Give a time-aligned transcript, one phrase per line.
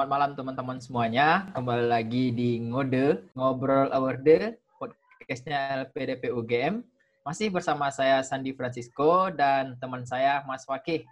[0.00, 1.52] Selamat malam teman-teman semuanya.
[1.52, 6.80] Kembali lagi di Ngode, Ngobrol Award, podcastnya LPDP UGM.
[7.20, 11.04] Masih bersama saya Sandi Francisco dan teman saya Mas Fakih.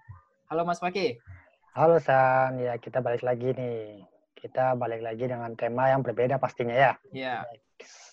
[0.48, 1.20] Halo Mas Fakih.
[1.76, 4.08] Halo San, ya kita balik lagi nih.
[4.32, 6.92] Kita balik lagi dengan tema yang berbeda pastinya ya.
[7.12, 7.44] Iya.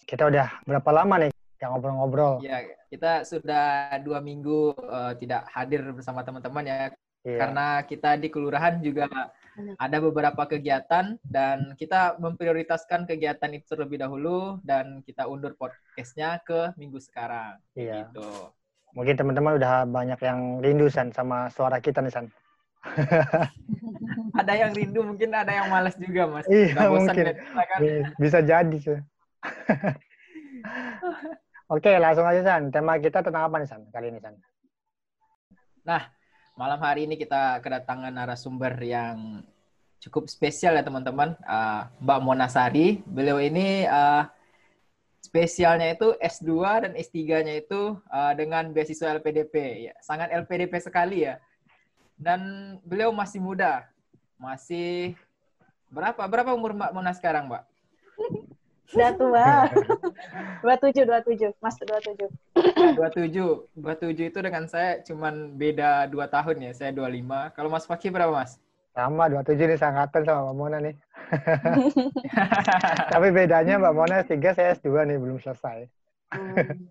[0.03, 1.31] Kita udah berapa lama nih
[1.63, 2.43] yang ngobrol-ngobrol?
[2.43, 6.91] Iya, kita sudah dua minggu uh, tidak hadir bersama teman-teman ya.
[7.23, 7.39] Iya.
[7.39, 9.07] Karena kita di kelurahan juga
[9.79, 16.75] ada beberapa kegiatan dan kita memprioritaskan kegiatan itu terlebih dahulu dan kita undur podcastnya ke
[16.75, 17.59] minggu sekarang.
[17.75, 18.11] Iya.
[18.11, 18.51] Gitu.
[18.95, 22.27] Mungkin teman-teman udah banyak yang rindu San sama suara kita nih San.
[24.39, 26.47] ada yang rindu, mungkin ada yang malas juga Mas.
[26.47, 27.25] Iya mungkin.
[27.35, 27.79] kan?
[28.15, 28.99] Bisa jadi sih.
[31.75, 32.71] Oke, langsung aja San.
[32.71, 34.37] Tema kita tentang apa nih San kali ini San?
[35.83, 36.07] Nah,
[36.55, 39.43] malam hari ini kita kedatangan narasumber yang
[39.99, 43.01] cukup spesial ya teman-teman, uh, Mbak Monasari.
[43.05, 44.27] Beliau ini uh,
[45.25, 46.51] spesialnya itu S2
[46.85, 49.89] dan S3-nya itu uh, dengan beasiswa LPDP.
[49.89, 51.41] Ya, sangat LPDP sekali ya.
[52.15, 52.41] Dan
[52.85, 53.89] beliau masih muda.
[54.39, 55.17] Masih
[55.91, 56.21] berapa?
[56.29, 57.63] Berapa umur Mbak Mona sekarang, Mbak?
[58.93, 59.49] Udah tua.
[60.61, 61.51] 27, 27.
[61.57, 62.29] Mas 27.
[62.95, 63.65] 27.
[63.75, 66.71] 27 itu dengan saya cuman beda 2 tahun ya.
[66.71, 67.51] Saya 25.
[67.57, 68.61] Kalau Mas Fakih berapa, Mas?
[68.95, 70.95] Sama, 27 nih sangkatan sama Mbak Mona nih.
[73.11, 75.83] Tapi bedanya Mbak Mona S3, saya S2 nih, belum selesai.
[76.31, 76.87] Hmm.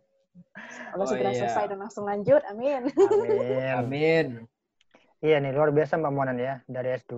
[0.93, 1.41] Kalau oh, segera iya.
[1.49, 2.93] selesai dan langsung lanjut, amin.
[2.93, 3.73] Amin.
[3.81, 4.27] amin.
[5.25, 6.61] Iya nih, luar biasa Mbak Mona ya.
[6.69, 7.17] Dari S2,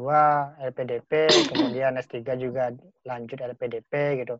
[0.70, 1.10] LPDP,
[1.50, 2.70] kemudian S3 juga
[3.02, 4.38] lanjut LPDP gitu.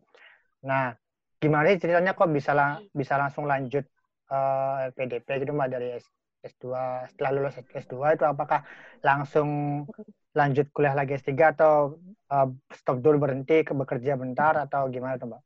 [0.63, 0.95] Nah,
[1.43, 3.83] gimana sih ceritanya kok bisa lang bisa langsung lanjut
[4.31, 6.07] uh, eh, LPDP gitu Mbak dari S
[6.47, 6.65] S2
[7.11, 8.63] setelah lulus S2 itu apakah
[9.03, 9.83] langsung
[10.37, 11.97] lanjut kuliah lagi S3 atau
[12.29, 15.41] uh, stop dulu berhenti ke bekerja bentar atau gimana tuh Mbak?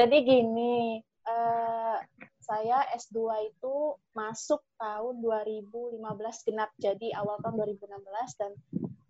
[0.00, 2.00] Jadi gini, uh,
[2.40, 3.76] saya S2 itu
[4.16, 6.00] masuk tahun 2015
[6.48, 8.52] genap jadi awal tahun 2016 dan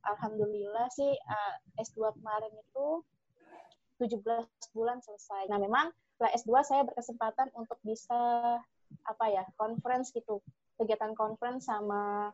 [0.02, 3.02] alhamdulillah sih uh, S2 kemarin itu
[4.02, 4.22] 17
[4.76, 5.48] bulan selesai.
[5.48, 8.20] Nah, memang setelah S2 saya berkesempatan untuk bisa
[9.04, 10.40] apa ya, conference gitu.
[10.76, 12.32] Kegiatan conference sama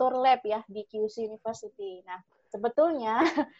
[0.00, 2.00] tour lab ya di QC University.
[2.08, 3.20] Nah, sebetulnya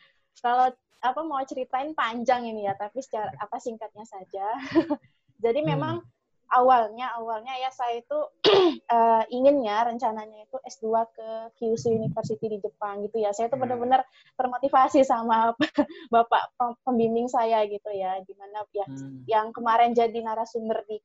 [0.44, 4.56] kalau apa mau ceritain panjang ini ya, tapi secara apa singkatnya saja.
[5.44, 6.18] Jadi memang hmm
[6.50, 8.18] awalnya awalnya ya saya itu
[8.90, 13.30] uh, inginnya rencananya itu S2 ke Kyushu University di Jepang gitu ya.
[13.30, 13.64] Saya itu hmm.
[13.64, 14.02] benar-benar
[14.34, 15.54] termotivasi sama
[16.14, 16.50] Bapak
[16.82, 18.18] pembimbing saya gitu ya.
[18.26, 19.24] Gimana ya hmm.
[19.30, 20.98] yang kemarin jadi narasumber di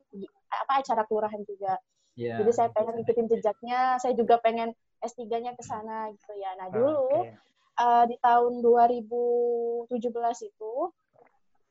[0.50, 1.78] apa acara kelurahan juga.
[2.16, 2.40] Yeah.
[2.40, 4.72] Jadi saya pengen ikutin jejaknya, saya juga pengen
[5.04, 6.56] S3-nya ke sana gitu ya.
[6.56, 7.36] Nah, dulu okay.
[7.80, 9.92] uh, eh, di tahun 2017
[10.48, 10.74] itu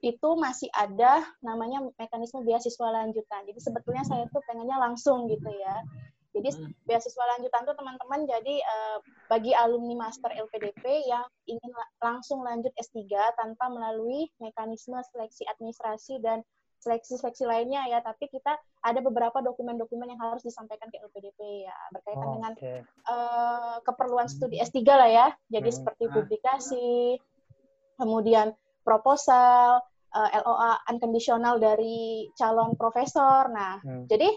[0.05, 3.49] itu masih ada namanya mekanisme beasiswa lanjutan.
[3.49, 5.81] Jadi sebetulnya saya tuh pengennya langsung gitu ya.
[6.34, 6.84] Jadi hmm.
[6.84, 8.99] beasiswa lanjutan tuh teman-teman jadi uh,
[9.31, 11.71] bagi alumni master LPDP yang ingin
[12.03, 13.06] langsung lanjut S3
[13.38, 16.43] tanpa melalui mekanisme seleksi administrasi dan
[16.84, 22.28] seleksi-seleksi lainnya ya, tapi kita ada beberapa dokumen-dokumen yang harus disampaikan ke LPDP ya berkaitan
[22.28, 22.78] oh, dengan okay.
[23.09, 25.27] uh, keperluan studi S3 lah ya.
[25.49, 25.77] Jadi hmm.
[25.81, 27.17] seperti publikasi,
[27.97, 28.53] kemudian
[28.84, 29.81] proposal,
[30.12, 33.49] uh, eh, LOA unconditional dari calon profesor.
[33.49, 34.05] Nah, hmm.
[34.06, 34.37] jadi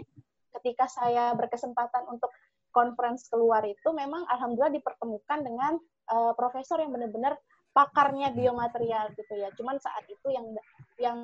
[0.58, 2.32] ketika saya berkesempatan untuk
[2.74, 5.74] conference keluar itu memang alhamdulillah dipertemukan dengan
[6.14, 7.38] uh, profesor yang benar-benar
[7.78, 9.54] pakarnya biomaterial gitu ya.
[9.54, 10.50] Cuman saat itu yang
[10.98, 11.20] yang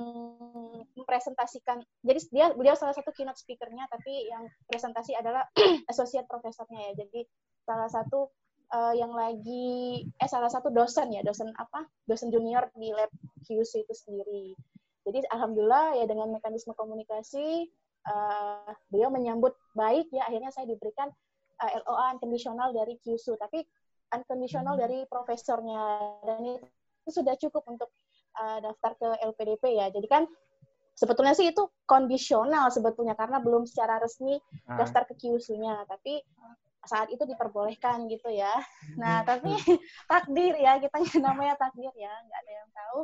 [0.94, 5.50] mempresentasikan jadi dia beliau salah satu keynote speakernya tapi yang presentasi adalah
[5.92, 7.02] associate profesornya ya.
[7.02, 7.26] Jadi
[7.66, 8.30] salah satu
[8.74, 13.10] uh, yang lagi eh salah satu dosen ya dosen apa dosen junior di lab
[13.46, 14.58] QC itu sendiri
[15.06, 17.70] jadi alhamdulillah ya dengan mekanisme komunikasi
[18.10, 21.12] uh, beliau menyambut baik ya akhirnya saya diberikan
[21.62, 23.64] uh, eh, LOA unconditional dari QC tapi
[24.14, 24.84] unconditional hmm.
[24.86, 25.82] dari profesornya
[26.24, 27.90] dan itu sudah cukup untuk
[28.40, 30.24] uh, daftar ke LPDP ya jadi kan
[30.94, 34.38] sebetulnya sih itu kondisional sebetulnya karena belum secara resmi
[34.70, 34.78] ah.
[34.78, 36.22] daftar ke QC-nya tapi
[36.84, 38.52] saat itu diperbolehkan gitu ya.
[39.00, 39.28] Nah, hmm.
[39.28, 39.52] tapi
[40.12, 43.00] takdir ya, kita namanya takdir ya, nggak ada yang tahu.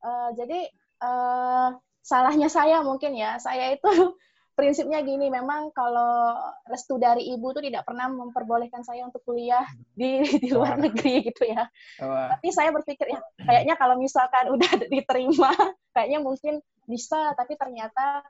[0.00, 0.60] Uh, jadi
[1.04, 1.68] uh,
[2.00, 4.16] salahnya saya mungkin ya, saya itu
[4.60, 6.36] prinsipnya gini, memang kalau
[6.68, 9.64] restu dari ibu tuh tidak pernah memperbolehkan saya untuk kuliah
[9.96, 11.64] di di luar negeri gitu ya.
[11.96, 15.56] Tapi saya berpikir ya, kayaknya kalau misalkan udah diterima,
[15.96, 18.20] kayaknya mungkin bisa, tapi ternyata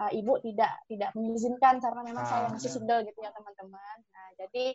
[0.00, 2.74] uh, ibu tidak tidak mengizinkan karena memang ah, saya masih ya.
[2.80, 3.96] single gitu ya teman-teman.
[4.08, 4.66] Nah jadi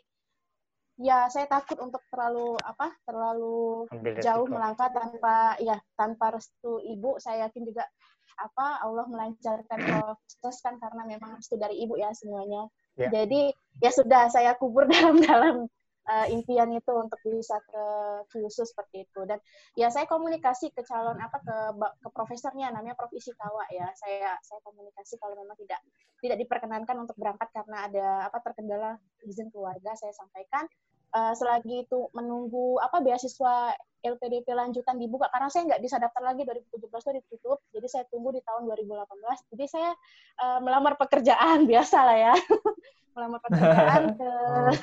[1.00, 4.53] ya saya takut untuk terlalu apa terlalu Ambil jauh resiko.
[4.53, 7.88] melangkah tanpa ya tanpa restu ibu saya yakin juga
[8.38, 12.70] apa Allah melancarkan proses kan karena memang restu dari ibu ya semuanya.
[13.00, 13.08] Ya.
[13.16, 15.56] jadi ya sudah saya kubur dalam dalam
[16.10, 17.84] eh, impian itu untuk bisa ke
[18.36, 19.22] khusus seperti itu.
[19.24, 19.40] Dan
[19.80, 23.12] ya saya komunikasi ke calon apa ke ke profesornya namanya Prof.
[23.16, 23.88] Ishikawa ya.
[23.96, 25.80] Saya saya komunikasi kalau memang tidak
[26.20, 30.68] tidak diperkenankan untuk berangkat karena ada apa terkendala izin keluarga saya sampaikan
[31.09, 33.73] Eh, selagi itu menunggu apa beasiswa
[34.06, 38.29] LPDP lanjutan dibuka karena saya nggak bisa daftar lagi 2017 itu ditutup jadi saya tunggu
[38.29, 39.91] di tahun 2018 jadi saya
[40.38, 42.33] eh, melamar pekerjaan biasa lah ya
[43.17, 44.31] melamar pekerjaan ke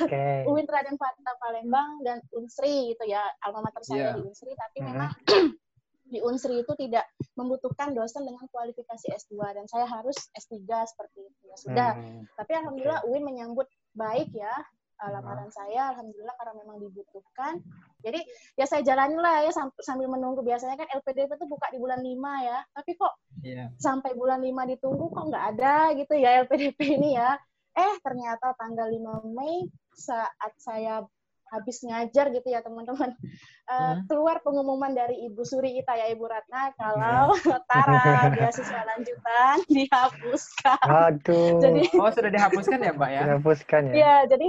[0.02, 0.26] Oke.
[0.50, 4.12] UIN Raden Fatah Palembang dan Unsri itu ya alma mater saya Iya.
[4.18, 4.86] di Unsri tapi Mhm.
[4.90, 5.10] memang
[6.10, 7.06] di Unsri itu tidak
[7.38, 10.58] membutuhkan dosen dengan kualifikasi S2 dan saya harus S3
[10.90, 12.26] seperti itu ya sudah Hmm.
[12.34, 14.50] tapi alhamdulillah UIN menyambut baik ya
[14.96, 17.60] uh, lamaran saya alhamdulillah karena memang dibutuhkan
[18.00, 18.20] jadi
[18.54, 22.00] ya saya jalani lah ya sam- sambil menunggu biasanya kan LPDP itu buka di bulan
[22.00, 22.12] 5
[22.42, 23.70] ya tapi kok Iya.
[23.76, 27.36] sampai bulan 5 ditunggu kok nggak ada gitu ya LPDP ini ya
[27.72, 31.04] eh ternyata tanggal 5 Mei saat saya
[31.46, 33.14] habis ngajar gitu ya teman-teman
[33.70, 34.02] eh, Hmm.
[34.06, 37.30] keluar pengumuman dari Ibu Suri kita ya Ibu Ratna kalau
[37.70, 41.58] Tara beasiswa lanjutan dihapuskan Waduh.
[41.60, 43.22] jadi Oh, sudah dihapuskan ya, Mbak ya?
[43.26, 43.94] dihapuskan ya.
[43.94, 44.46] Iya, jadi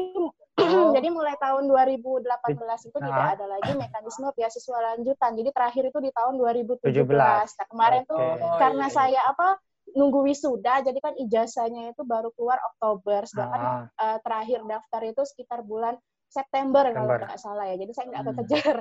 [0.57, 0.89] Oh.
[0.89, 2.25] jadi mulai tahun 2018
[2.83, 3.33] itu tidak Ah.
[3.37, 5.31] ada lagi mekanisme beasiswa lanjutan.
[5.37, 6.81] Jadi terakhir itu di tahun 2017.
[6.81, 7.53] 17.
[7.53, 8.41] Nah, kemarin tuh Oke.
[8.41, 8.97] Oh, karena iya, iya.
[8.97, 9.47] saya apa
[9.93, 15.21] nunggu wisuda, jadi kan ijazahnya itu baru keluar Oktober, sedangkan Ah, eh, terakhir daftar itu
[15.23, 15.95] sekitar bulan
[16.27, 17.19] September, kalau September.
[17.23, 17.75] nggak salah ya.
[17.77, 18.29] Jadi saya nggak Hmm.
[18.35, 18.77] kekejar.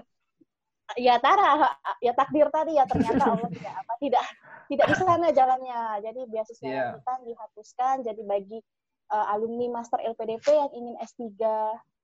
[0.94, 3.02] Ya Tara, ya takdir tadi ya ternyata
[3.34, 4.24] Allah tidak apa tidak
[4.66, 5.80] tidak di sana jalannya.
[6.00, 6.82] Jadi beasiswa Iya.
[6.94, 7.94] lanjutan dihapuskan.
[8.02, 8.58] Jadi bagi
[9.06, 11.22] eh, alumni master LPDP yang ingin S3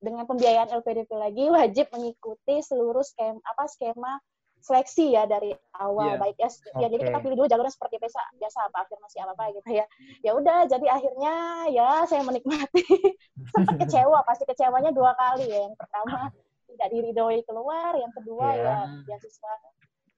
[0.02, 4.18] dengan pembiayaan LPDP lagi wajib mengikuti seluruh skema apa skema
[4.62, 6.22] seleksi ya dari awal Iya.
[6.22, 9.44] baik S ya jadi kita pilih dulu jalurnya seperti biasa biasa apa afirmasi apa apa
[9.58, 9.84] gitu ya.
[10.22, 11.34] Ya udah jadi akhirnya
[11.74, 12.86] ya saya menikmati.
[13.54, 15.66] Sempat kecewa pasti kecewanya dua kali ya.
[15.66, 16.30] Yang pertama
[16.70, 18.62] tidak diridhoi keluar yang kedua Iya.
[18.62, 18.76] ya
[19.10, 19.52] beasiswa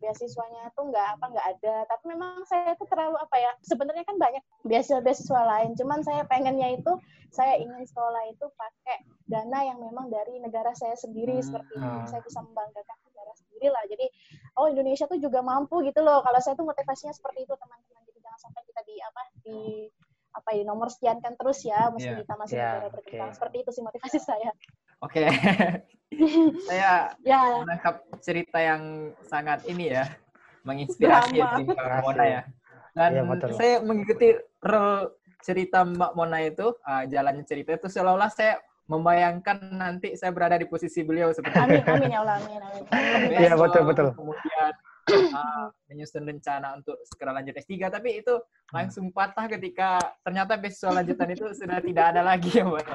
[0.05, 4.17] beasiswanya tuh nggak apa nggak ada tapi memang saya tuh terlalu apa ya sebenarnya kan
[4.17, 6.93] banyak beasiswa beasiswa lain cuman saya pengennya itu
[7.31, 11.43] saya ingin sekolah itu pakai dana yang memang dari negara saya sendiri Hmm.
[11.43, 12.05] seperti itu Ah.
[12.05, 14.07] saya bisa membanggakan negara sendiri lah jadi
[14.55, 18.19] oh Indonesia tuh juga mampu gitu loh kalau saya tuh motivasinya seperti itu teman-teman jadi
[18.21, 19.59] jangan sampai kita di apa di
[20.33, 22.21] apa ya nomor sekian kan terus ya meski Iya.
[22.21, 23.37] kita masih Iya, negara berkembang oke.
[23.39, 24.51] seperti itu sih motivasi saya
[25.05, 25.25] Oke.
[26.71, 30.07] Saya ya menangkap cerita yang sangat ini ya,
[30.63, 31.59] menginspirasi ya, Drama.
[31.59, 32.43] dari Mbak Mona ya.
[32.95, 33.51] Dan Iya, betul.
[33.59, 34.29] saya mengikuti
[34.63, 35.11] rel
[35.43, 40.69] cerita Mbak Mona itu, ah, jalannya cerita itu seolah-olah saya membayangkan nanti saya berada di
[40.69, 42.83] posisi beliau seperti amin amin ya Allah amin amin
[43.33, 44.09] Iya, besok, betul, betul.
[44.15, 44.73] Kemudian
[45.37, 48.35] ah, menyusun rencana untuk segera lanjut S3, tapi itu
[48.73, 52.87] langsung patah ketika ternyata beasiswa lanjutan itu sudah tidak ada lagi ya Mbak.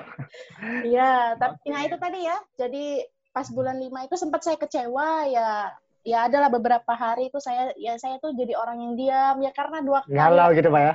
[0.86, 1.70] Iya, tapi Oke.
[1.70, 2.38] nah itu tadi ya.
[2.58, 2.86] Jadi
[3.30, 5.74] pas bulan 5 itu sempat saya kecewa ya.
[6.08, 9.84] Ya adalah beberapa hari itu saya ya saya tuh jadi orang yang diam ya karena
[9.84, 10.16] dua kali.
[10.16, 10.94] Galau gitu, Pak ya?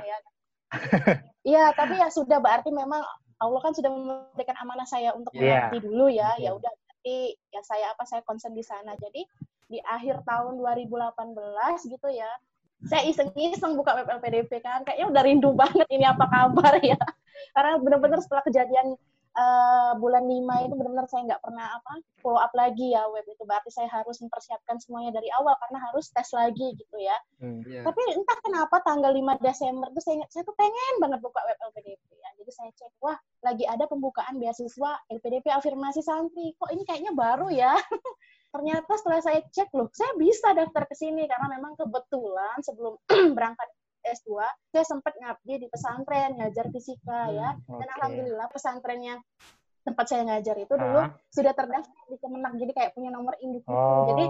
[1.45, 3.05] Iya, tapi ya sudah berarti memang
[3.37, 5.69] Allah kan sudah memberikan amanah saya untuk Iya.
[5.71, 6.33] mengabdi dulu ya.
[6.41, 8.97] Ya udah berarti ya saya apa saya concern di sana.
[8.97, 9.23] Jadi
[9.65, 12.29] di akhir tahun 2018 gitu ya.
[12.85, 16.99] Saya iseng-iseng buka web LPDP kan, kayaknya udah rindu banget ini apa kabar ya.
[17.55, 18.93] Karena benar-benar setelah kejadian
[19.35, 23.41] eh, bulan 5 itu benar-benar saya nggak pernah apa follow up lagi ya web itu.
[23.47, 27.17] Berarti saya harus mempersiapkan semuanya dari awal karena harus tes lagi gitu ya.
[27.41, 27.63] Hmm.
[27.65, 27.81] Iya.
[27.87, 32.05] Tapi entah kenapa tanggal 5 Desember tuh saya, saya tuh pengen banget buka web LPDP
[32.21, 32.29] ya.
[32.37, 36.53] Jadi saya cek, wah lagi ada pembukaan beasiswa LPDP afirmasi santri.
[36.59, 37.73] Kok ini kayaknya baru ya?
[38.55, 42.95] Ternyata setelah saya cek loh, saya bisa daftar ke sini karena memang kebetulan sebelum
[43.35, 43.67] berangkat
[44.07, 44.31] S2,
[44.71, 47.51] saya sempat ngabdi di pesantren, ngajar fisika ya.
[47.67, 47.93] Dan Oke.
[47.99, 49.19] alhamdulillah pesantrennya
[49.83, 51.11] tempat saya ngajar itu dulu Ah.
[51.29, 53.75] sudah terdaftar di Kemenak, jadi kayak punya nomor induk gitu.
[53.75, 54.23] Oh, Jadi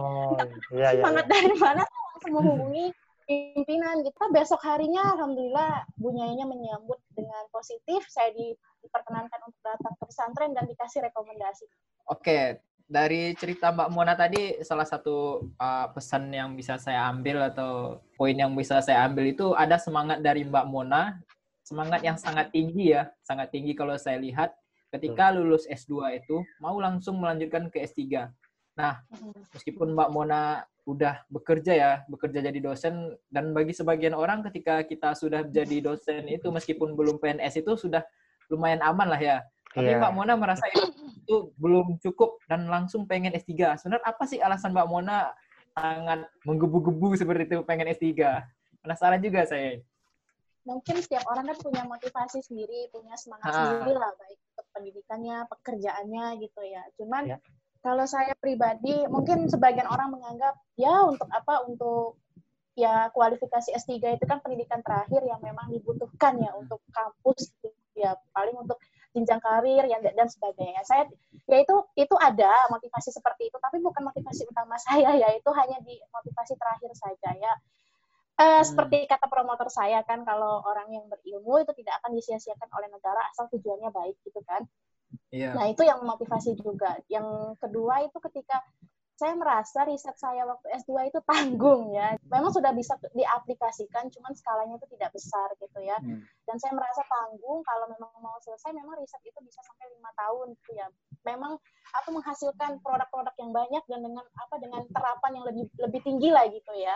[0.75, 1.31] iya, iya, semangat iya.
[1.31, 2.85] dari mana saya langsung menghubungi
[3.25, 8.53] pimpinan kita besok harinya alhamdulillah Bu Nyainya menyambut dengan positif saya di-
[8.83, 11.65] diperkenankan untuk datang ke pesantren dan dikasih rekomendasi
[12.05, 17.97] Oke, dari cerita Mbak Mona tadi salah satu uh, pesan yang bisa saya ambil atau
[18.13, 21.17] poin yang bisa saya ambil itu ada semangat dari Mbak Mona,
[21.65, 24.53] semangat yang sangat tinggi ya, sangat tinggi kalau saya lihat
[24.93, 28.29] ketika lulus S2 itu mau langsung melanjutkan ke S3.
[28.77, 29.01] Nah,
[29.49, 35.17] meskipun Mbak Mona udah bekerja ya, bekerja jadi dosen dan bagi sebagian orang ketika kita
[35.17, 38.05] sudah jadi dosen itu meskipun belum PNS itu sudah
[38.45, 39.37] lumayan aman lah ya.
[39.75, 39.99] Tapi Iya.
[39.99, 40.87] Mbak Mona merasa itu,
[41.19, 43.75] itu belum cukup dan langsung pengen S3.
[43.75, 45.35] Sebenarnya apa sih alasan Mbak Mona
[45.75, 48.39] sangat menggebu-gebu seperti itu pengen S3?
[48.79, 49.83] Penasaran juga saya.
[50.65, 53.77] mungkin setiap orang kan punya motivasi sendiri, punya semangat Ah.
[53.77, 56.81] sendiri lah, baik untuk pendidikannya, pekerjaannya gitu ya.
[56.97, 57.37] Cuman Ya.
[57.85, 61.69] kalau saya pribadi, mungkin sebagian orang menganggap ya untuk apa?
[61.69, 62.17] Untuk
[62.73, 68.17] ya kualifikasi S3 itu kan pendidikan terakhir yang memang dibutuhkan ya untuk kampus gitu ya
[68.33, 68.81] paling untuk
[69.15, 70.83] jenjang karir yang dan sebagainya.
[70.83, 71.07] Saya
[71.47, 75.79] ya itu itu ada motivasi seperti itu, tapi bukan motivasi utama saya ya itu hanya
[75.81, 77.53] di motivasi terakhir saja ya.
[78.35, 78.67] Eh, Hmm.
[78.67, 83.31] Seperti kata promotor saya kan, kalau orang yang berilmu itu tidak akan disia-siakan oleh negara
[83.31, 84.67] asal tujuannya baik gitu kan.
[85.31, 85.55] Iya.
[85.55, 86.99] Nah itu yang memotivasi juga.
[87.07, 88.59] Yang kedua itu ketika
[89.15, 92.19] saya merasa riset saya waktu S2 itu tanggung ya.
[92.27, 95.95] Memang sudah bisa diaplikasikan, cuman skalanya itu tidak besar gitu ya.
[96.03, 96.19] Hmm.
[96.43, 100.51] Dan saya merasa tanggung kalau memang mau selesai, memang riset itu bisa sampai lima tahun
[100.59, 100.87] gitu ya.
[101.23, 101.55] Memang
[101.95, 106.43] apa menghasilkan produk-produk yang banyak dan dengan apa dengan terapan yang lebih lebih tinggi lah
[106.51, 106.95] gitu ya.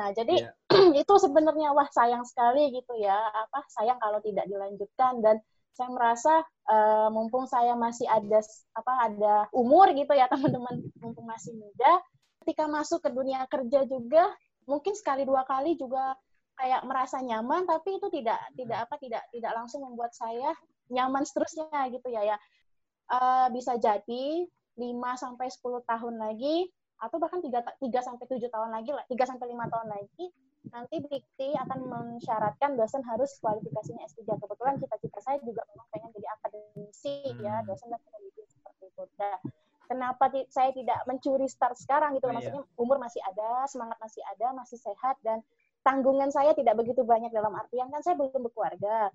[0.00, 0.52] Nah jadi Iya.
[1.04, 3.20] itu sebenarnya wah sayang sekali gitu ya.
[3.36, 5.36] Apa sayang kalau tidak dilanjutkan dan
[5.74, 6.32] saya merasa
[6.68, 8.40] eh, mumpung saya masih ada
[8.76, 12.00] apa ada umur gitu ya teman-teman mumpung masih muda
[12.44, 14.30] ketika masuk ke dunia kerja juga
[14.64, 16.14] mungkin sekali dua kali juga
[16.60, 20.52] kayak merasa nyaman tapi itu tidak tidak apa tidak tidak langsung membuat saya
[20.90, 22.36] nyaman seterusnya gitu ya ya.
[23.10, 24.46] Eh, bisa jadi
[24.78, 26.70] 5 sampai 10 tahun lagi
[27.02, 30.24] atau bahkan 3 3 sampai 7 tahun lagi lah 3 sampai 5 tahun lagi
[30.68, 34.36] nanti Dikti akan mensyaratkan dosen harus kualifikasinya S3.
[34.36, 37.66] Kebetulan cita-cita saya juga memang pengen jadi akademisi ya, Hmm.
[37.72, 39.02] dosen dan peneliti seperti itu.
[39.16, 39.40] Nah,
[39.88, 42.28] kenapa saya tidak mencuri start sekarang gitu?
[42.28, 42.36] Oh, iya.
[42.36, 45.40] Maksudnya umur masih ada, semangat masih ada, masih sehat dan
[45.80, 49.08] tanggungan saya tidak begitu banyak dalam artian kan saya belum berkeluarga.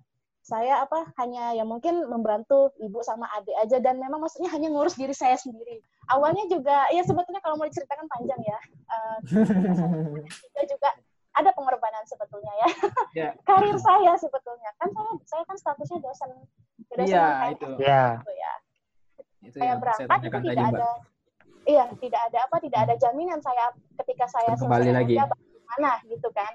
[0.46, 4.94] Saya apa hanya ya mungkin membantu ibu sama adik aja dan memang maksudnya hanya ngurus
[4.94, 5.82] diri saya sendiri.
[6.06, 8.58] Awalnya juga ya sebetulnya kalau mau diceritakan panjang ya.
[10.46, 10.90] Juga juga
[11.36, 12.68] ada pengorbanan sebetulnya ya.
[13.12, 13.28] Ya.
[13.48, 16.30] Karir saya sebetulnya kan saya saya kan statusnya dosen
[16.90, 17.66] dosen Iya, UKM itu.
[17.82, 18.04] Ya.
[18.20, 18.52] gitu ya.
[19.44, 20.74] Itu Saya yang saya berangkat itu tadi, tidak Mbak.
[20.80, 20.90] ada
[21.66, 23.64] iya tidak ada apa tidak ada jaminan saya
[24.02, 25.14] ketika saya Kembali lagi.
[25.18, 26.52] bagaimana gitu kan.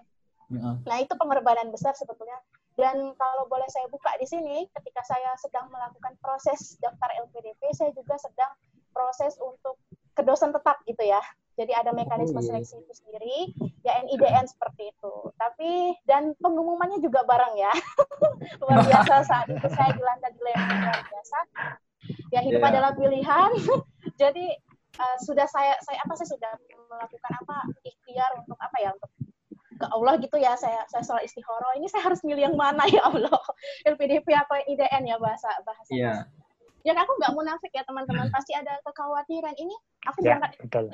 [0.51, 0.75] Heeh.
[0.83, 2.35] Nah, itu pengorbanan besar sebetulnya.
[2.75, 7.91] Dan kalau boleh saya buka di sini, ketika saya sedang melakukan proses daftar LPDP, saya
[7.91, 8.51] juga sedang
[8.91, 9.79] proses untuk
[10.15, 11.19] kedosen tetap gitu ya.
[11.51, 12.47] Jadi ada mekanisme Oh, iya.
[12.47, 13.37] seleksi itu sendiri,
[13.81, 15.13] ya NIDN seperti itu.
[15.35, 17.71] Tapi dan pengumumannya juga bareng ya.
[18.61, 21.37] luar biasa saat itu saya dilanda dilema luar biasa.
[22.29, 22.69] Ya hidup Iya.
[22.71, 23.51] adalah pilihan.
[24.21, 24.45] Jadi
[24.93, 26.51] eh, sudah saya saya apa saya sudah
[26.87, 29.11] melakukan apa ikhtiar untuk apa ya untuk
[29.71, 33.01] ke Allah gitu ya saya saya soal istihoro ini saya harus milih yang mana ya
[33.01, 33.33] Allah
[33.81, 36.13] LPDP atau IDN ya bahasa bahasa Iya.
[36.83, 39.73] ya aku nggak munafik ya teman-teman pasti ada kekhawatiran ini
[40.05, 40.85] aku Ya, berangkat betul.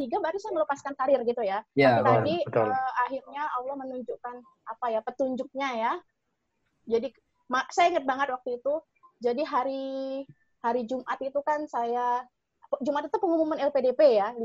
[0.00, 2.08] Tiga baru saya melepaskan karir gitu ya Iya, Tapi betul.
[2.16, 2.66] tadi betul.
[2.72, 4.34] eh, akhirnya Allah menunjukkan
[4.66, 5.92] apa ya petunjuknya ya
[6.88, 7.12] jadi
[7.68, 8.74] saya ingat banget waktu itu
[9.20, 9.84] jadi hari
[10.64, 12.24] hari Jumat itu kan saya
[12.80, 14.40] Jumat itu pengumuman LPDP ya 15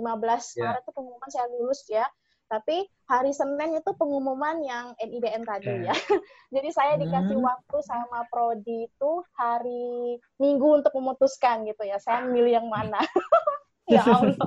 [0.58, 0.74] Ya.
[0.74, 2.04] Maret itu pengumuman saya lulus ya
[2.46, 5.94] tapi hari Senin itu pengumuman yang NIDN tadi Ya.
[5.94, 5.96] ya
[6.54, 7.46] jadi saya dikasih Hmm.
[7.46, 13.02] waktu sama prodi itu hari Minggu untuk memutuskan gitu ya saya milih yang mana
[13.90, 14.38] ya Allah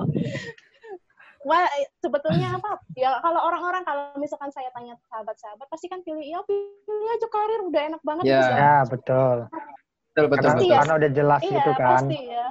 [1.41, 2.83] Wah, eh, sebetulnya apa?
[2.99, 7.61] Ya kalau orang-orang kalau misalkan saya tanya sahabat-sahabat pasti kan pilih ya pilih aja karir
[7.63, 8.39] udah enak banget Ya.
[8.43, 8.53] bisa.
[8.59, 9.37] Ya, betul.
[10.11, 10.67] Betul, betul, Karena, betul.
[10.67, 10.77] ya.
[10.83, 11.91] karena udah jelas Iya, gitu kan.
[11.95, 12.47] pasti ya.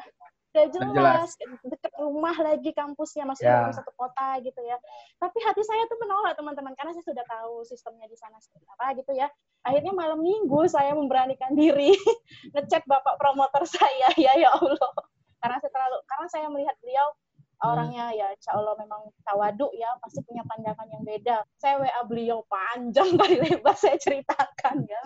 [0.48, 1.60] Udah jelas, jelas.
[1.68, 3.52] deket rumah lagi kampusnya masih Ya.
[3.60, 4.80] dalam satu kota gitu ya.
[5.20, 8.96] Tapi hati saya tuh menolak teman-teman karena saya sudah tahu sistemnya di sana seperti apa
[8.96, 9.28] gitu ya.
[9.62, 11.92] Akhirnya malam minggu saya memberanikan diri
[12.56, 14.90] ngechat bapak promotor saya ya ya Allah.
[15.38, 17.08] Karena saya terlalu karena saya melihat beliau.
[17.64, 21.42] Orangnya ya insya Allah memang tawadu ya pasti punya pandangan yang beda.
[21.58, 25.02] Saya WA beliau panjang kali lebar saya ceritakan ya.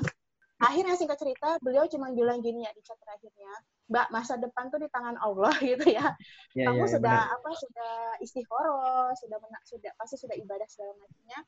[0.63, 3.51] Akhirnya singkat cerita beliau cuma bilang gini ya di chat terakhirnya,
[3.91, 6.15] Mbak masa depan tuh di tangan Allah gitu ya.
[6.55, 7.35] Iya, Kamu iya, sudah benar.
[7.35, 7.93] apa sudah
[8.23, 11.41] istighoroh, sudah mena- sudah pasti sudah ibadah segala macamnya.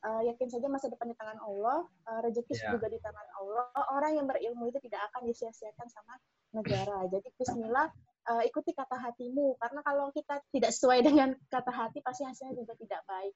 [0.00, 2.72] Eh, yakin saja masa depan di tangan Allah, eh, rezeki Iya.
[2.72, 3.68] juga di tangan Allah.
[3.90, 6.14] Orang yang berilmu itu tidak akan disia-siakan sama
[6.54, 7.04] negara.
[7.10, 7.90] Jadi Bismillah
[8.28, 12.74] eh, ikuti kata hatimu karena kalau kita tidak sesuai dengan kata hati pasti hasilnya juga
[12.76, 13.34] tidak baik.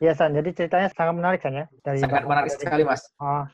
[0.00, 0.32] Iya, San.
[0.32, 1.66] Jadi ceritanya sangat menarik, San, ya?
[1.84, 3.02] Dari Sangat Mbak menarik Mona sekali, Mas.
[3.20, 3.44] Oh,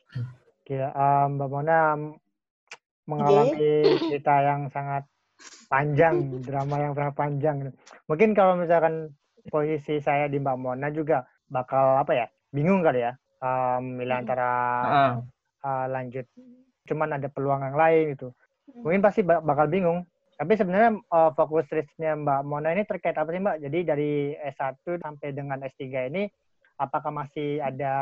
[0.63, 0.89] gila.
[0.95, 1.79] Um, Mbak Mona
[3.07, 3.67] mengalami
[4.07, 5.05] cerita yang sangat
[5.67, 7.57] panjang, drama yang sangat panjang.
[8.07, 9.11] Mungkin kalau misalkan
[9.51, 14.23] posisi saya di Mbak Mona juga bakal apa ya, bingung kali ya, um, milih Hmm.
[14.27, 14.51] antara
[14.87, 15.15] Heeh.
[15.67, 16.27] uh, lanjut,
[16.87, 18.31] cuman ada peluang yang lain gitu.
[18.83, 20.07] mungkin pasti ba- bakal bingung.
[20.37, 23.57] Tapi sebenarnya uh, fokus risetnya Mbak Mona ini terkait apa sih Mbak?
[23.65, 26.29] Jadi dari S1 sampai dengan S3 ini
[26.77, 27.95] apakah masih ada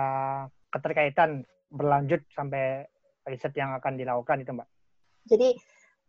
[0.74, 2.90] keterkaitan berlanjut sampai
[3.30, 4.68] riset yang akan dilakukan itu Mbak?
[5.30, 5.48] Jadi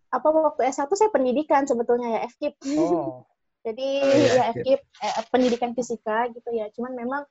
[0.10, 2.58] apa waktu S1 saya pendidikan sebetulnya ya FKIP.
[2.82, 3.22] Oh,
[3.66, 4.44] Jadi iya, ya iya.
[4.54, 6.70] FKIP eh, pendidikan fisika gitu ya.
[6.74, 7.22] Cuman memang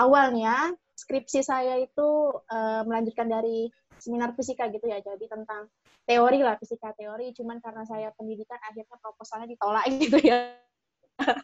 [0.00, 2.08] awalnya skripsi saya itu
[2.48, 3.68] eh, melanjutkan dari
[4.00, 5.04] seminar fisika gitu ya.
[5.04, 5.68] Jadi tentang
[6.08, 7.36] teori lah fisika teori.
[7.36, 10.56] Cuman karena saya pendidikan akhirnya proposalnya ditolak gitu ya.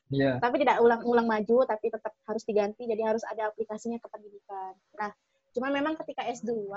[0.09, 0.40] Iya.
[0.40, 2.88] Tapi tidak ulang-ulang maju, tapi tetap harus diganti.
[2.88, 4.73] Jadi harus ada aplikasinya ke pendidikan.
[4.97, 5.12] Nah,
[5.52, 6.73] cuman memang ketika S2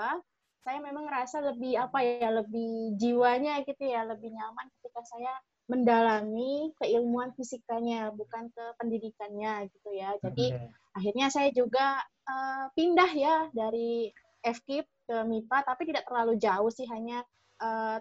[0.68, 5.32] saya memang ngerasa lebih apa ya lebih jiwanya gitu ya lebih nyaman ketika saya
[5.64, 10.68] mendalami keilmuan fisikanya bukan ke pendidikannya gitu ya jadi oke.
[11.00, 14.12] akhirnya saya juga eh, pindah ya dari
[14.44, 17.24] FKIP ke MIPA tapi tidak terlalu jauh sih hanya
[17.58, 17.98] eh,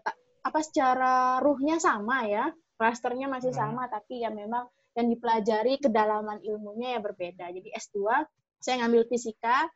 [0.47, 3.59] apa secara ruhnya sama ya klasternya masih Hmm.
[3.73, 8.25] sama tapi ya memang yang dipelajari kedalaman ilmunya ya berbeda jadi S2
[8.61, 9.67] saya ngambil fisika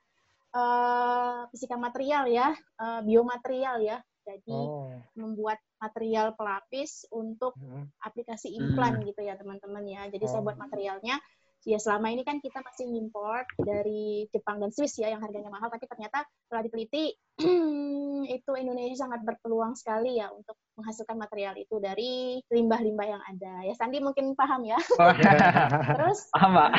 [0.52, 5.02] eh, fisika material ya eh, biomaterial ya jadi Oh.
[5.18, 7.90] membuat material pelapis untuk Hmm.
[8.06, 9.06] aplikasi implan Hmm.
[9.10, 10.06] gitu ya teman-teman ya.
[10.14, 10.46] Jadi saya Oh.
[10.46, 11.18] buat materialnya
[11.62, 15.70] ya selama ini kan kita masih import dari Jepang dan Swiss ya yang harganya mahal
[15.70, 17.13] tapi ternyata setelah diteliti
[18.38, 23.65] itu Indonesia sangat berpeluang sekali ya untuk menghasilkan material itu dari limbah-limbah yang ada.
[23.65, 24.77] Ya Sandi mungkin paham ya.
[25.98, 26.72] Terus Paham, Mbak.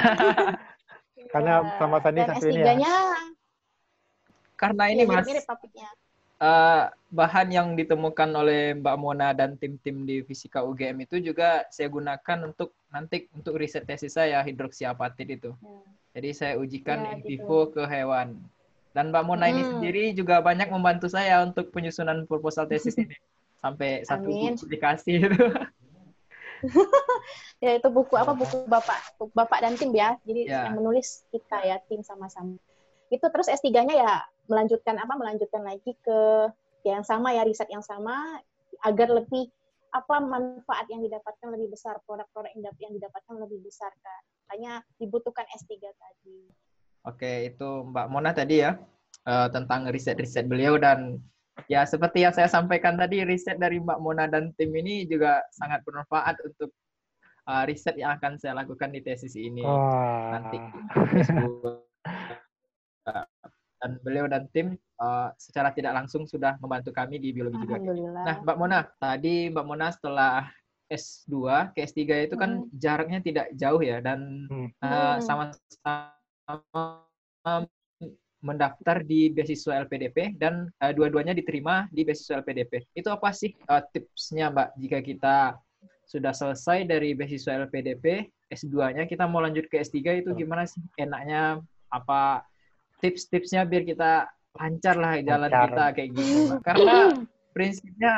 [1.30, 2.64] Karena ya, sama Sandi dan satu ini ya.
[2.66, 2.94] S3-nya
[4.58, 5.90] Karena ya, ini Mas, mirip topiknya.
[6.42, 11.86] Eh, bahan yang ditemukan oleh Mbak Mona dan tim-tim di Fisika UGM itu juga saya
[11.86, 15.50] gunakan untuk nanti untuk riset tesis saya hidroksiapatid itu.
[15.54, 15.78] Ya.
[16.12, 17.46] Jadi saya ujikan Ya, in gitu.
[17.46, 18.36] vivo ke hewan.
[18.92, 19.70] Dan Mbak Mona ini Hmm.
[19.78, 23.16] sendiri juga banyak membantu saya untuk penyusunan proposal tesis ini.
[23.56, 24.58] Sampai satu Amin.
[24.58, 25.38] publikasi itu.
[27.64, 28.98] ya itu buku apa buku bapak
[29.34, 30.60] bapak dan tim ya jadi Ya.
[30.70, 32.54] yang menulis kita ya tim sama-sama
[33.08, 34.14] itu terus S3-nya ya
[34.50, 36.50] melanjutkan apa melanjutkan lagi ke
[36.82, 38.42] ya yang sama ya riset yang sama
[38.82, 39.50] agar lebih
[39.92, 44.80] apa manfaat yang didapatkan lebih besar produk-produk yang dap- yang didapatkan lebih besar kan hanya
[44.96, 46.48] dibutuhkan S3 tadi
[47.02, 48.78] Oke, itu Mbak Mona tadi ya
[49.26, 51.18] eh, tentang riset-riset beliau dan
[51.66, 55.82] ya seperti yang saya sampaikan tadi riset dari Mbak Mona dan tim ini juga sangat
[55.82, 56.70] bermanfaat untuk
[57.50, 60.38] eh, riset yang akan saya lakukan di tesis ini Wah.
[60.38, 60.58] nanti.
[64.12, 67.80] Beliau dan tim eh, secara tidak langsung sudah membantu kami di biologi juga.
[68.28, 70.52] Nah, Mbak Mona, tadi Mbak Mona setelah
[70.92, 74.68] S2 ke S3 itu kan jaraknya tidak jauh ya dan Hmm.
[74.68, 75.24] eh, Hmm.
[75.24, 76.92] sama-sama
[78.42, 82.84] mendaftar di beasiswa LPDP dan eh, dua-duanya diterima di beasiswa LPDP.
[82.92, 85.36] Itu apa sih eh, tipsnya Mbak jika kita
[86.04, 91.62] sudah selesai dari beasiswa LPDP, S2-nya kita mau lanjut ke S3 itu gimana sih enaknya
[91.88, 92.44] apa
[93.02, 95.66] tips-tipsnya biar kita lancar lah jalan Lancar.
[95.68, 96.60] kita kayak gitu Mbak.
[96.62, 96.96] Karena
[97.50, 98.12] prinsipnya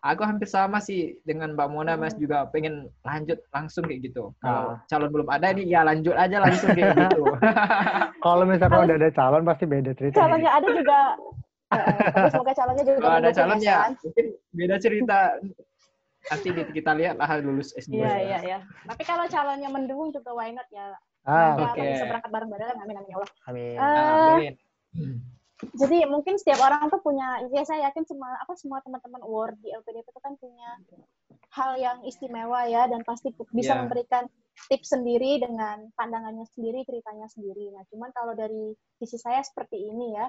[0.00, 4.32] aku hampir sama sih dengan Mbak Mona Mas juga pengen lanjut langsung kayak gitu.
[4.40, 4.82] Kalau Ah.
[4.88, 7.22] calon belum ada nih ya lanjut aja langsung kayak gitu.
[8.24, 10.16] Kalau misalkan udah ada calon pasti beda cerita.
[10.18, 10.98] calonnya ada juga
[11.70, 15.18] Eh, semoga calonnya juga Kalau ada mendukung calon ya, mungkin beda cerita.
[16.26, 17.94] Nanti kita lihat lah lulus S2.
[17.94, 18.58] Iya, iya, iya.
[18.84, 20.98] Tapi kalau calonnya mendukung juga why not ya.
[21.22, 22.78] Ah, Semoga bisa berangkat bareng-bareng.
[22.80, 23.30] Amin, amin ya Allah.
[23.46, 23.76] amin.
[23.76, 24.52] Eh, Amin.
[25.76, 29.68] jadi mungkin setiap orang tuh punya, ya saya yakin semua apa semua teman-teman award di
[29.68, 30.80] LPDP itu kan punya
[31.52, 33.80] hal yang istimewa ya dan pasti bisa Iya.
[33.84, 34.24] memberikan
[34.68, 37.68] tips sendiri dengan pandangannya sendiri, ceritanya sendiri.
[37.70, 40.28] Nah, cuman kalau dari sisi saya seperti ini ya.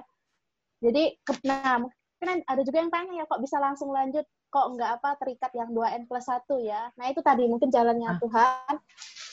[0.82, 4.90] Jadi, ke- nah mungkin ada juga yang tanya ya kok bisa langsung lanjut, kok nggak
[5.00, 6.92] apa terikat yang 2N plus 1 ya.
[7.00, 8.74] Nah, itu tadi mungkin jalannya Tuhan.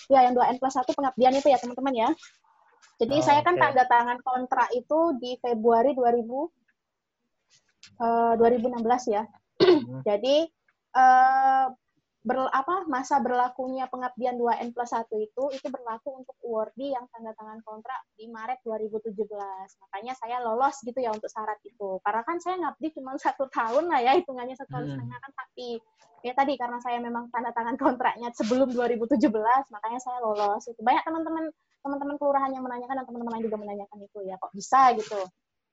[0.08, 2.10] Ya, yang 2N plus 1 pengabdian itu ya teman-teman ya.
[3.00, 3.62] Jadi Oh, saya kan oke.
[3.62, 6.48] tanda tangan kontrak itu di Februari 2000
[8.00, 9.24] eh, 2016 ya.
[9.60, 10.00] Hmm.
[10.08, 10.48] Jadi
[10.96, 11.66] eh
[12.20, 17.32] ber, apa masa berlakunya pengabdian 2N plus 1 itu itu berlaku untuk awardee yang tanda
[17.36, 19.16] tangan kontrak di Maret 2017.
[19.88, 22.00] Makanya saya lolos gitu ya untuk syarat itu.
[22.04, 24.94] Karena kan saya ngabdi cuma satu tahun lah ya hitungannya satu tahun Hmm.
[25.00, 25.68] setengah kan tapi
[26.20, 29.16] ya tadi karena saya memang tanda tangan kontraknya sebelum 2017
[29.72, 30.80] makanya saya lolos itu.
[30.84, 31.48] Banyak teman-teman
[31.80, 35.22] teman-teman kelurahan yang menanyakan dan teman-teman lain juga menanyakan itu ya kok bisa gitu.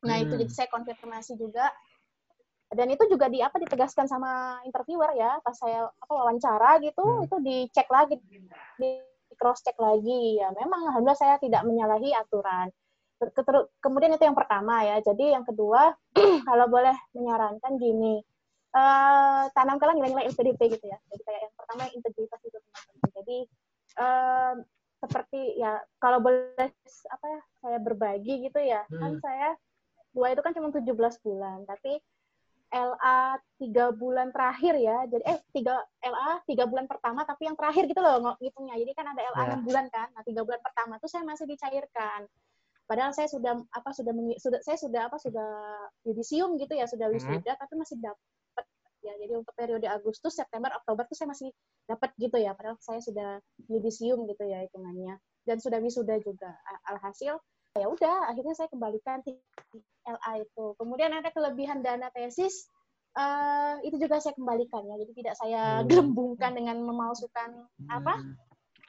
[0.07, 0.41] Nah, itu Hmm.
[0.47, 1.67] jadi saya konfirmasi juga
[2.73, 7.25] dan itu juga di apa ditegaskan sama interviewer ya pas saya apa wawancara gitu Hmm.
[7.27, 8.19] itu dicek lagi
[8.79, 8.91] di
[9.39, 12.73] cross check lagi ya memang alhamdulillah saya tidak menyalahi aturan
[13.81, 15.95] kemudian itu yang pertama ya jadi yang kedua
[16.49, 18.21] kalau boleh menyarankan gini
[18.77, 20.99] uh, tanamkanlah nilai-nilai LPDP gitu ya.
[21.09, 23.09] Jadi kayak yang pertama integritas itu teman-teman.
[23.17, 23.39] Jadi
[24.01, 24.55] uh,
[24.97, 26.69] seperti ya kalau boleh
[27.13, 29.03] apa ya saya berbagi gitu ya kan hmm.
[29.05, 29.51] kan saya
[30.17, 30.89] dua itu kan cuma 17
[31.21, 32.01] bulan tapi
[32.75, 37.87] LA tiga bulan terakhir ya jadi eh tiga LA tiga bulan pertama tapi yang terakhir
[37.87, 39.43] gitu loh ngitungnya jadi kan ada LA ya.
[39.47, 39.67] enam yeah.
[39.67, 42.27] bulan kan nah tiga bulan pertama tuh saya masih dicairkan
[42.87, 45.51] padahal saya sudah apa sudah sudah saya sudah apa sudah
[46.07, 47.17] yudisium gitu ya sudah hmm.
[47.19, 47.61] wisuda hmm.
[47.63, 48.65] tapi masih dapat
[49.03, 51.51] ya jadi untuk periode Agustus September Oktober tuh saya masih
[51.87, 53.39] dapat gitu ya padahal saya sudah
[53.71, 56.51] yudisium gitu ya hitungannya dan sudah wisuda juga
[56.91, 57.39] alhasil
[57.77, 59.21] ya udah akhirnya saya kembalikan
[60.07, 60.67] LA itu.
[60.79, 62.71] Kemudian ada kelebihan dana tesis
[63.19, 64.97] uh, itu juga saya kembalikan ya.
[65.03, 65.87] Jadi tidak saya hmm.
[65.91, 67.91] gelembungkan dengan memalsukan hmm.
[67.91, 68.15] apa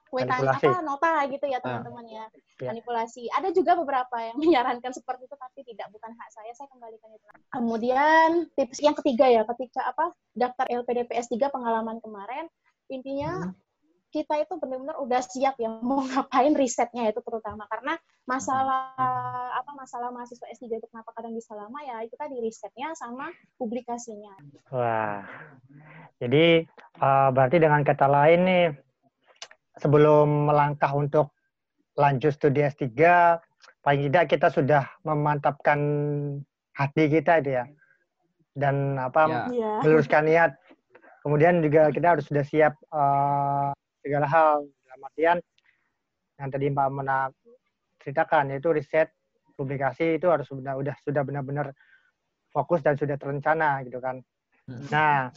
[0.07, 0.79] kwetan apa?
[0.87, 1.63] Nota gitu ya ah.
[1.63, 2.25] teman-teman ya.
[2.57, 2.73] Yeah.
[2.73, 3.29] manipulasi.
[3.37, 6.51] Ada juga beberapa yang menyarankan seperti itu tapi tidak bukan hak saya.
[6.55, 7.25] Saya kembalikan itu.
[7.53, 10.15] Kemudian tips yang ketiga ya ketika apa?
[10.33, 12.47] Daftar LPDPS 3 pengalaman kemarin
[12.87, 13.66] intinya hmm
[14.11, 18.95] kita itu benar-benar udah siap ya mau ngapain risetnya itu terutama karena masalah
[19.51, 24.35] apa masalah mahasiswa S3 itu kenapa kadang bisa lama ya itu tadi risetnya sama publikasinya.
[24.71, 25.27] Wah.
[26.17, 26.63] Jadi
[27.03, 28.65] uh, berarti dengan kata lain nih
[29.77, 31.35] sebelum melangkah untuk
[31.97, 32.93] lanjut studi S3
[33.81, 35.79] paling tidak kita sudah memantapkan
[36.75, 37.65] hati kita itu ya
[38.57, 39.81] dan apa ya.
[39.85, 40.57] meluruskan niat
[41.21, 43.76] kemudian juga kita harus sudah siap uh,
[44.07, 45.37] segala hal dalam artian
[46.39, 47.27] yang tadi Mbak Mena
[47.99, 49.11] ceritakan yaitu riset
[49.59, 51.75] publikasi itu harus sudah udah sudah benar-benar
[52.55, 54.23] fokus dan sudah terencana gitu kan.
[54.63, 54.87] Hmm.
[54.87, 55.27] Nah,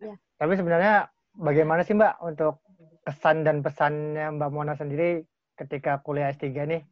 [0.00, 0.16] ya.
[0.40, 2.64] tapi sebenarnya bagaimana sih Mbak untuk
[3.04, 5.20] kesan dan pesannya Mbak Mona sendiri
[5.60, 6.82] ketika kuliah S3 nih?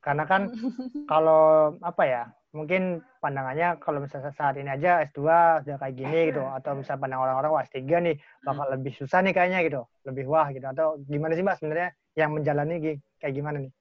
[0.00, 0.48] Karena kan
[1.10, 5.20] kalau apa ya, mungkin pandangannya kalau misalnya saat ini aja S2
[5.68, 8.74] sudah kayak gini gitu atau misalnya pandang orang-orang wah S3 nih bakal hmm.
[8.80, 12.98] lebih susah nih kayaknya gitu lebih wah gitu atau gimana sih mbak sebenarnya yang menjalani
[13.20, 13.72] kayak gimana nih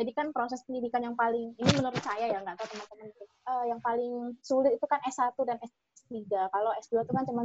[0.00, 3.08] jadi kan proses pendidikan yang paling ini menurut saya ya nggak tahu teman-teman
[3.44, 6.16] uh, yang paling sulit itu kan S1 dan S3
[6.48, 7.44] kalau S2 itu kan cuma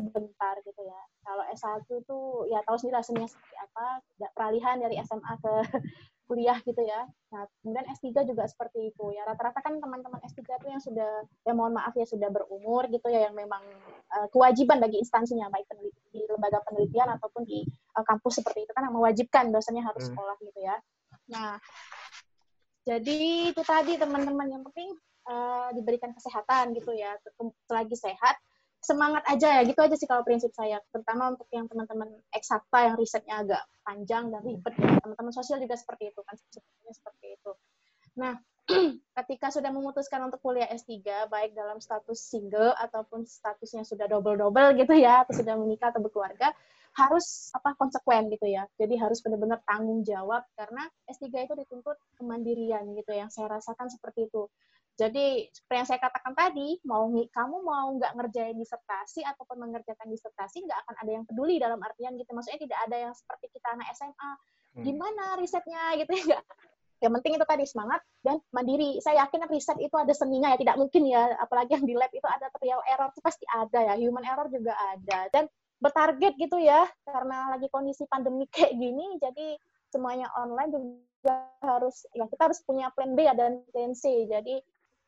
[0.00, 1.00] sebentar gitu ya.
[1.20, 3.86] Kalau S1 tuh ya tahu sendiri rasanya seperti apa,
[4.32, 5.54] peralihan dari SMA ke
[6.30, 7.10] kuliah gitu ya.
[7.34, 9.26] Nah, kemudian S3 juga seperti itu ya.
[9.26, 13.26] Rata-rata kan teman-teman S3 itu yang sudah, ya mohon maaf ya sudah berumur gitu ya,
[13.26, 13.58] yang memang
[14.14, 17.66] uh, kewajiban bagi instansinya, baik peneliti, di lembaga penelitian ataupun di
[17.98, 20.14] uh, kampus seperti itu kan yang mewajibkan dosennya harus hmm.
[20.14, 20.76] sekolah gitu ya.
[21.34, 21.58] Nah,
[22.86, 24.94] jadi itu tadi teman-teman yang penting
[25.26, 27.18] uh, diberikan kesehatan gitu ya.
[27.66, 28.38] Selagi sehat,
[28.80, 30.80] semangat aja ya gitu aja sih kalau prinsip saya.
[30.90, 34.96] Terutama untuk yang teman-teman eksakta yang risetnya agak panjang dan ribet ya.
[35.04, 37.52] Teman-teman sosial juga seperti itu kan sebenarnya seperti itu.
[38.16, 38.34] Nah
[39.20, 44.94] ketika sudah memutuskan untuk kuliah S3 baik dalam status single ataupun statusnya sudah double-double gitu
[44.94, 46.54] ya atau sudah menikah atau berkeluarga
[46.96, 48.66] harus apa konsekuen gitu ya.
[48.80, 54.26] Jadi harus benar-benar tanggung jawab karena S3 itu dituntut kemandirian gitu yang saya rasakan seperti
[54.26, 54.50] itu
[55.00, 60.68] jadi seperti yang saya katakan tadi, mau kamu mau nggak ngerjain disertasi ataupun mengerjakan disertasi
[60.68, 62.28] nggak akan ada yang peduli dalam artian gitu.
[62.36, 64.32] Maksudnya tidak ada yang seperti kita anak SMA.
[64.76, 64.84] Hmm.
[64.84, 66.44] Gimana risetnya gitu ya nggak?
[67.00, 69.00] Yang penting itu tadi semangat dan mandiri.
[69.00, 71.32] Saya yakin riset itu ada seninya ya, tidak mungkin ya.
[71.40, 73.94] Apalagi yang di lab itu ada trial error itu pasti ada ya.
[73.96, 75.48] Human error juga ada dan
[75.80, 76.84] bertarget gitu ya.
[77.08, 79.56] Karena lagi kondisi pandemi kayak gini, jadi
[79.88, 84.28] semuanya online juga harus ya kita harus punya plan B dan plan C.
[84.28, 84.60] Jadi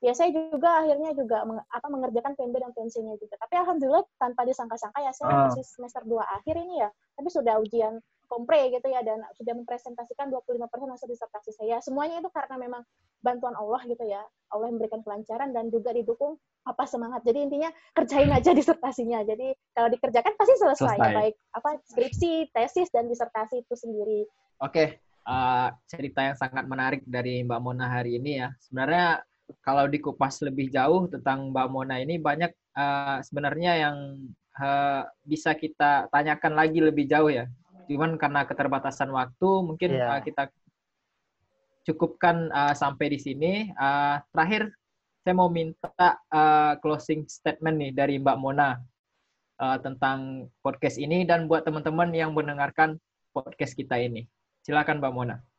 [0.02, 3.38] ya saya juga akhirnya juga meng, apa mengerjakan PMB dan pensinya juga.
[3.38, 5.40] Tapi alhamdulillah tanpa disangka-sangka ya saya uh.
[5.46, 10.32] masih semester 2 akhir ini ya, tapi sudah ujian kompre gitu ya dan sudah mempresentasikan
[10.32, 11.84] 25% hasil disertasi saya.
[11.84, 12.82] Semuanya itu karena memang
[13.20, 14.24] bantuan Allah gitu ya.
[14.48, 17.20] Allah memberikan kelancaran dan juga didukung apa semangat.
[17.28, 19.20] Jadi intinya kerjain aja disertasinya.
[19.22, 21.12] Jadi kalau dikerjakan pasti selesai, selesai.
[21.12, 24.24] Ya, baik apa skripsi, tesis dan disertasi itu sendiri.
[24.64, 28.48] Oke, uh, cerita yang sangat menarik dari Mbak Mona hari ini ya.
[28.64, 29.20] Sebenarnya
[29.60, 33.96] kalau dikupas lebih jauh tentang Mbak Mona ini banyak uh, sebenarnya yang
[34.56, 37.50] uh, bisa kita tanyakan lagi lebih jauh ya.
[37.90, 40.16] Cuman karena keterbatasan waktu mungkin yeah.
[40.16, 40.48] uh, kita
[41.84, 43.52] cukupkan uh, sampai di sini.
[43.74, 44.70] Uh, terakhir
[45.22, 48.80] saya mau minta uh, closing statement nih dari Mbak Mona
[49.62, 52.98] uh, tentang podcast ini dan buat teman-teman yang mendengarkan
[53.30, 54.26] podcast kita ini.
[54.62, 55.51] Silakan Mbak Mona.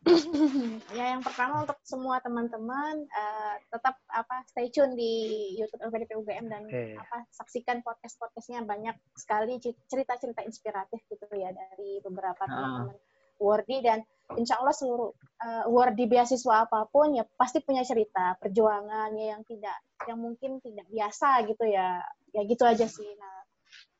[0.96, 5.12] ya yang pertama untuk semua teman-teman uh, tetap apa stay tune di
[5.60, 6.96] YouTube LPDP UGM dan okay.
[6.96, 12.48] apa saksikan podcast-podcastnya banyak sekali cerita-cerita inspiratif gitu ya dari beberapa ah.
[12.48, 12.96] teman-teman
[13.40, 14.04] Wardi dan
[14.36, 15.10] insya Allah seluruh
[15.40, 20.86] uh, Wardi beasiswa apa pun ya pasti punya cerita perjuangannya yang tidak yang mungkin tidak
[20.92, 22.04] biasa gitu ya
[22.36, 23.36] ya gitu aja sih nah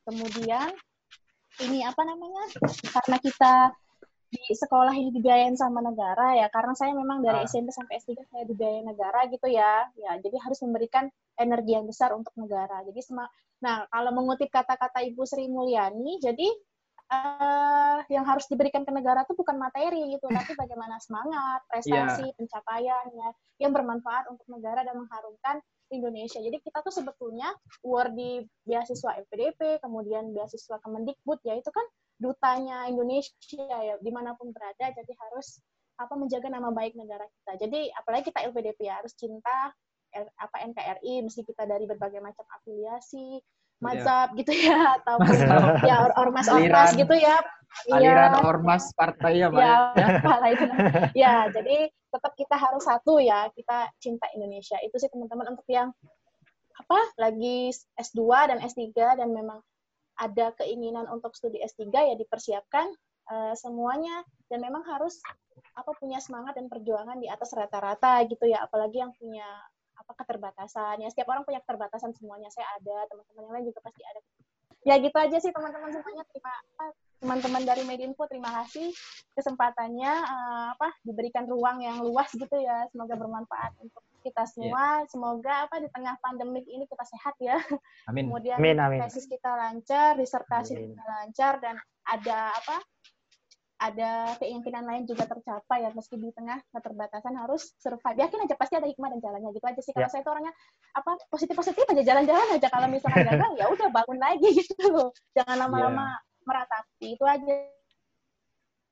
[0.05, 0.69] kemudian
[1.61, 2.47] ini apa namanya
[2.89, 3.53] karena kita
[4.55, 7.47] sekolah ini dibiayain sama negara ya karena saya memang dari ah.
[7.47, 11.07] SMP sampai S3 saya dibiayain negara gitu ya ya jadi harus memberikan
[11.39, 13.25] energi yang besar untuk negara jadi sema
[13.61, 16.47] nah kalau mengutip kata-kata Ibu Sri Mulyani jadi
[17.11, 22.35] uh, yang harus diberikan ke negara itu bukan materi gitu tapi bagaimana semangat prestasi yeah.
[22.39, 23.29] pencapaian ya
[23.67, 25.61] yang bermanfaat untuk negara dan mengharumkan
[25.91, 26.39] Indonesia.
[26.39, 27.51] Jadi kita tuh sebetulnya
[27.83, 31.83] award di beasiswa FPDP, kemudian beasiswa Kemendikbud, ya itu kan
[32.21, 34.93] dutanya Indonesia ya di mana pun berada.
[34.93, 35.57] Jadi harus
[35.97, 37.65] apa menjaga nama baik negara kita.
[37.67, 39.73] Jadi apalagi kita LPDP ya harus cinta
[40.15, 43.79] apa NKRI, meski kita dari berbagai macam afiliasi, iya.
[43.79, 44.39] mazhab yeah.
[44.43, 45.15] gitu ya, atau
[45.87, 47.39] ya ormas-ormas gitu ya.
[47.87, 48.43] Aliran ya.
[48.43, 49.63] ormas partai ya, Mbak.
[49.63, 50.07] Ya, ya.
[51.15, 54.75] ya, jadi tetap kita harus satu ya, kita cinta Indonesia.
[54.83, 55.95] Itu sih teman-teman untuk yang
[56.75, 59.63] apa lagi S2 dan S3 dan memang
[60.17, 62.87] ada keinginan untuk studi S3 ya dipersiapkan
[63.31, 64.23] uh, semuanya.
[64.51, 65.19] Dan memang harus
[65.77, 68.65] apa punya semangat dan perjuangan di atas rata-rata gitu ya.
[68.65, 69.45] Apalagi yang punya
[69.95, 71.01] apa keterbatasan.
[71.01, 72.49] Ya setiap orang punya keterbatasan semuanya.
[72.51, 74.19] Saya ada teman-teman yang lain juga pasti ada.
[74.81, 76.23] Ya gitu aja sih teman-teman semuanya.
[76.33, 76.53] Terima
[77.21, 78.89] teman-teman dari Medinfo terima kasih
[79.37, 82.89] kesempatannya uh, apa diberikan ruang yang luas gitu ya.
[82.89, 84.49] Semoga bermanfaat untuk kita iya.
[84.49, 85.09] semua yeah.
[85.09, 87.57] semoga apa di tengah pandemik ini kita sehat ya
[88.09, 88.99] amin kemudian amin, amin.
[89.05, 90.93] tesis kita lancar disertasi amin.
[90.93, 91.75] kita lancar dan
[92.07, 92.77] ada apa
[93.81, 98.77] ada keinginan lain juga tercapai ya meski di tengah keterbatasan harus survive yakin aja pasti
[98.77, 100.13] ada hikmah dan jalannya gitu aja sih kalau yeah.
[100.13, 100.53] saya itu orangnya
[100.93, 105.65] apa positif positif aja jalan-jalan aja kalau misalnya gagal ya udah bangun lagi gitu jangan
[105.65, 106.45] lama-lama yeah.
[106.45, 107.80] meratapi itu aja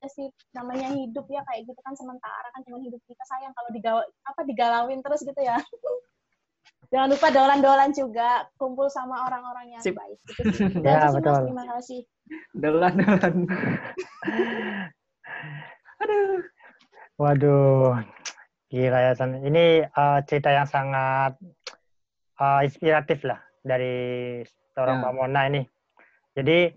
[0.07, 3.97] sih namanya hidup ya kayak gitu kan sementara kan cuma hidup kita sayang kalau digaw
[4.23, 5.59] apa digalauin terus gitu ya
[6.93, 9.93] jangan lupa dolan-dolan juga kumpul sama orang-orang yang Sip.
[9.93, 10.41] baik gitu.
[10.88, 11.33] ya, betul.
[11.33, 12.01] Mas, terima kasih
[12.53, 12.93] delan.
[16.01, 16.41] Aduh.
[17.19, 17.99] Waduh,
[18.71, 19.43] gila ya San.
[19.43, 21.35] Ini uh, cerita yang sangat
[22.39, 24.39] uh, inspiratif lah dari
[24.71, 25.03] seorang ya.
[25.03, 25.62] Mbak Mona ini.
[26.31, 26.71] Jadi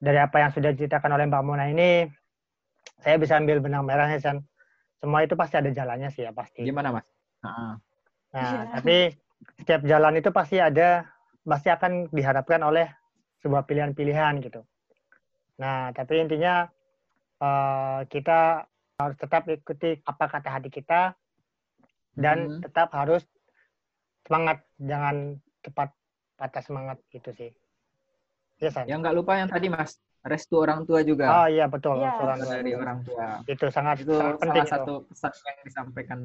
[0.00, 2.08] dari apa yang sudah diceritakan oleh Mbak Mona ini,
[3.00, 4.38] saya bisa ambil benang merahnya San.
[4.96, 6.64] Semua itu pasti ada jalannya sih ya pasti.
[6.64, 7.06] Gimana Mas?
[7.44, 7.76] Nah,
[8.32, 9.12] nah tapi
[9.60, 11.04] setiap jalan itu pasti ada,
[11.44, 12.88] pasti akan diharapkan oleh
[13.44, 14.64] sebuah pilihan-pilihan gitu.
[15.60, 16.68] Nah, tapi intinya
[17.40, 18.64] uh, kita
[18.96, 21.12] harus tetap ikuti apa kata hati kita
[22.16, 22.60] dan hmm.
[22.64, 23.22] tetap harus
[24.24, 25.92] semangat, jangan cepat
[26.36, 27.52] patah semangat gitu sih.
[28.56, 28.88] Ya, San.
[28.88, 31.26] Yang nggak lupa yang tadi Mas, restu orang tua juga.
[31.30, 32.18] Oh iya betul, ya.
[32.18, 32.52] orang tua.
[32.58, 33.26] dari orang tua.
[33.46, 36.18] Itu sangat itu sangat penting salah satu pesan yang disampaikan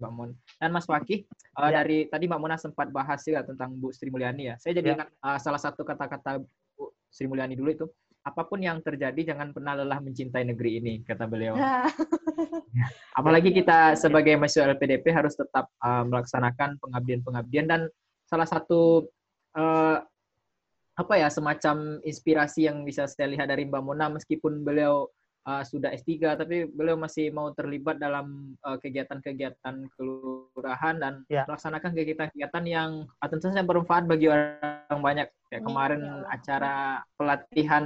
[0.00, 0.30] Mbak Mun.
[0.58, 1.28] Dan Mas Fakih,
[1.60, 1.84] uh, ya.
[1.84, 4.54] dari tadi Mbak Mona sempat bahas juga tentang Bu Sri Mulyani ya.
[4.58, 4.94] Saya jadi ya.
[4.98, 6.42] ingat uh, salah satu kata-kata
[6.74, 7.86] Bu Sri Mulyani dulu itu
[8.24, 11.54] apa pun yang terjadi jangan pernah lelah mencintai negeri ini kata beliau.
[11.60, 11.84] Ya.
[13.20, 17.80] Apalagi kita sebagai mahasiswa LPDP harus tetap uh, melaksanakan pengabdian-pengabdian dan
[18.24, 19.04] salah satu
[19.60, 20.00] uh,
[20.94, 25.10] apa ya semacam inspirasi yang bisa saya lihat dari Mbak Mona meskipun beliau
[25.48, 31.44] uh, sudah S3 tapi beliau masih mau terlibat dalam uh, kegiatan-kegiatan kelurahan dan ya.
[31.50, 35.28] melaksanakan kegiatan-kegiatan yang uh, tentu saja bermanfaat bagi orang banyak.
[35.50, 36.14] Kayak iya, kemarin ya.
[36.30, 36.74] acara
[37.14, 37.84] pelatihan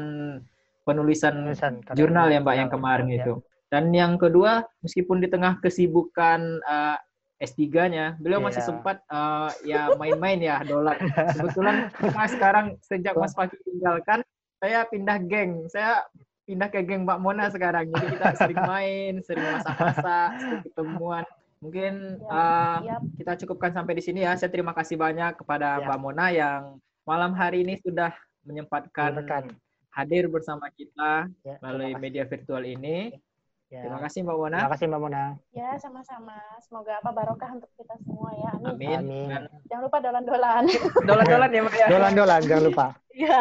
[0.85, 3.17] penulisan, penulisan jurnal ya Mbak yang kemarin ya.
[3.25, 3.35] itu.
[3.69, 6.97] Dan yang kedua, meskipun di tengah kesibukan uh,
[7.39, 8.69] S3-nya, beliau masih iya.
[8.69, 10.99] sempat uh, ya main-main ya dolar.
[11.39, 14.27] Kebetulan Mas sekarang sejak Mas Fakih tinggalkan,
[14.59, 15.71] saya pindah geng.
[15.71, 16.03] Saya
[16.51, 17.95] pindah ke geng Mbak Mona sekarang.
[17.95, 21.25] Jadi kita sering main, sering masak-masak, sering ketemuan.
[21.63, 22.97] Mungkin ya, uh, ya.
[23.23, 24.35] kita cukupkan sampai di sini ya.
[24.35, 25.87] Saya terima kasih banyak kepada ya.
[25.87, 26.63] Mbak Mona yang
[27.07, 28.11] malam hari ini sudah
[28.43, 29.45] menyempatkan Bukan.
[29.95, 33.15] hadir bersama kita ya, melalui media virtual ini.
[33.15, 33.28] Ya.
[33.69, 34.57] Terima kasih Mbak Mona.
[34.65, 35.25] Terima kasih Mbak Mona.
[35.53, 36.39] Ya, sama-sama.
[36.65, 38.51] Semoga apa barokah untuk kita semua ya.
[38.65, 38.97] Amin.
[38.97, 39.29] Amin.
[39.29, 39.61] Amin.
[39.69, 40.63] Jangan lupa dolan-dolan.
[41.09, 41.87] dolan-dolan ya, Mbak ya.
[41.93, 42.87] Dolan-dolan, jangan lupa.
[43.13, 43.41] Iya.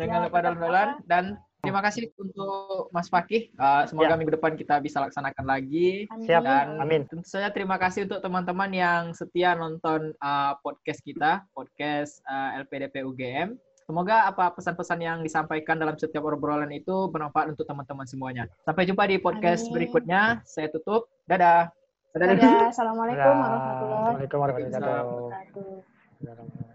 [0.00, 1.24] Jangan ya, lupa dolan-dolan dan
[1.60, 3.52] Terima kasih untuk Mas Fakih.
[3.60, 4.18] Uh, semoga ya.
[4.18, 6.08] minggu depan kita bisa laksanakan lagi.
[6.08, 6.40] Siap.
[6.40, 7.04] Dan Amin.
[7.04, 13.04] tentu saja terima kasih untuk teman-teman yang setia nonton uh, podcast kita, podcast uh, LPDP
[13.04, 13.60] UGM.
[13.90, 18.46] Semoga apa pesan-pesan yang disampaikan dalam setiap obrolan itu bermanfaat untuk teman-teman semuanya.
[18.62, 19.74] Sampai jumpa di podcast Amin.
[19.82, 20.46] berikutnya.
[20.46, 21.10] Saya tutup.
[21.26, 21.74] Dadah.
[22.14, 22.26] Dadah.
[22.38, 22.70] Dadah.
[22.70, 26.69] Assalamualaikum warahmatullahi wabarakatuh.